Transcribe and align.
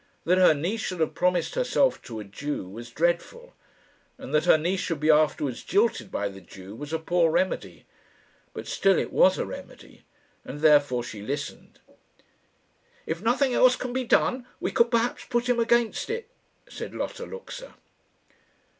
That 0.23 0.39
her 0.39 0.55
niece 0.55 0.81
should 0.81 0.99
have 0.99 1.13
promised 1.13 1.53
herself 1.53 2.01
to 2.09 2.19
a 2.19 2.23
Jew 2.23 2.67
was 2.67 2.89
dreadful, 2.89 3.53
and 4.17 4.33
that 4.33 4.45
her 4.45 4.57
niece 4.57 4.79
should 4.79 4.99
be 4.99 5.11
afterwards 5.11 5.61
jilted 5.61 6.09
by 6.11 6.27
the 6.27 6.41
Jew 6.41 6.75
was 6.75 6.91
a 6.91 6.97
poor 6.97 7.29
remedy. 7.29 7.85
But 8.51 8.65
still 8.65 8.97
it 8.97 9.13
was 9.13 9.37
a 9.37 9.45
remedy, 9.45 10.03
and 10.43 10.61
therefore 10.61 11.03
she 11.03 11.21
listened. 11.21 11.81
"If 13.05 13.21
nothing 13.21 13.53
else 13.53 13.75
can 13.75 13.93
be 13.93 14.03
done, 14.03 14.47
we 14.59 14.71
could 14.71 14.89
perhaps 14.89 15.25
put 15.25 15.47
him 15.47 15.59
against 15.59 16.09
it," 16.09 16.27
said 16.67 16.95
Lotta 16.95 17.27
Luxa. 17.27 17.75